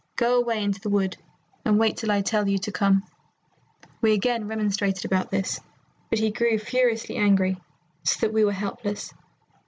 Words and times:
Go 0.15 0.39
away 0.39 0.63
into 0.63 0.81
the 0.81 0.89
wood 0.89 1.15
and 1.63 1.77
wait 1.77 1.97
till 1.97 2.09
I 2.11 2.23
tell 2.23 2.49
you 2.49 2.57
to 2.57 2.71
come.' 2.71 3.03
"We 4.01 4.13
again 4.13 4.47
remonstrated 4.47 5.05
about 5.05 5.29
this, 5.29 5.59
but 6.09 6.17
he 6.17 6.31
grew 6.31 6.57
furiously 6.57 7.17
angry, 7.17 7.57
so 8.01 8.21
that 8.25 8.33
we 8.33 8.43
were 8.43 8.51
helpless. 8.51 9.13